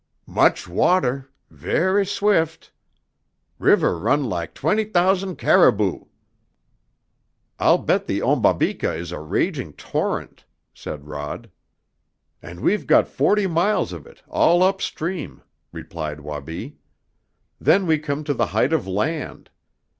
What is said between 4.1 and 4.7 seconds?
lak